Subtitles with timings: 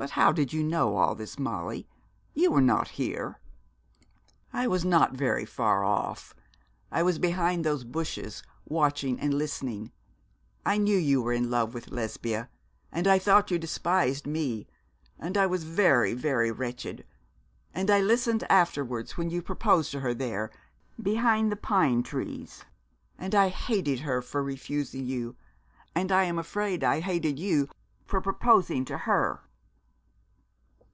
[0.00, 1.88] 'But how did you know all this, Molly?
[2.32, 3.40] You were not here.'
[4.52, 6.36] 'I was not very far off.
[6.92, 9.90] I was behind those bushes, watching and listening.
[10.64, 12.48] I knew you were in love with Lesbia,
[12.92, 14.68] and I thought you despised me,
[15.18, 17.04] and I was very, very wretched;
[17.74, 20.52] and I listened afterwards when you proposed to her there
[21.02, 22.64] behind the pine trees
[23.18, 25.34] and I hated her for refusing you,
[25.92, 27.68] and I am afraid I hated you
[28.04, 29.40] for proposing to her.'